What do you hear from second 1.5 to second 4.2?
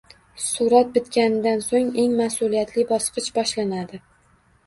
so‘ng eng mas’uliyatli bosqich boshlanadi.